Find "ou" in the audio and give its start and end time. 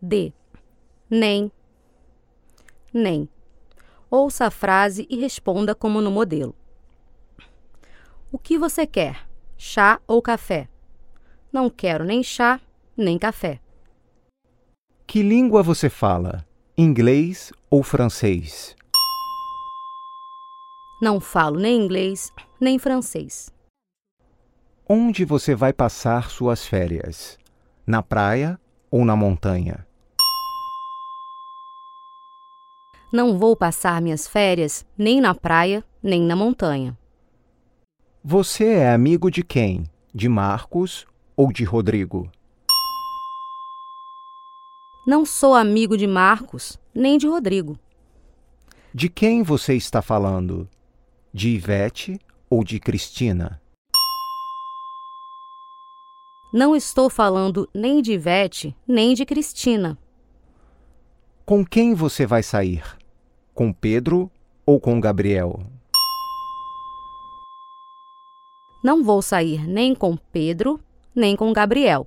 10.06-10.22, 17.70-17.82, 28.90-29.04, 41.34-41.50, 52.50-52.62, 64.66-64.78